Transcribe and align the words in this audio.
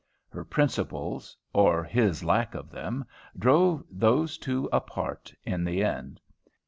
Her 0.29 0.43
"principles," 0.43 1.37
or 1.53 1.83
his 1.83 2.23
lack 2.23 2.55
of 2.55 2.71
them, 2.71 3.05
drove 3.37 3.83
those 3.91 4.39
two 4.39 4.67
apart 4.73 5.31
in 5.43 5.63
the 5.63 5.83
end. 5.83 6.19